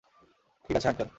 ঠিক 0.65 0.75
আছে 0.77 0.87
আঙ্কেল! 0.87 1.09